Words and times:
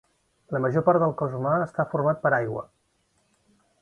La 0.55 0.61
major 0.65 0.83
part 0.87 1.03
del 1.03 1.13
cos 1.19 1.35
humà 1.41 1.51
està 1.67 1.85
format 1.93 2.25
per 2.25 2.33
aigua. 2.39 2.65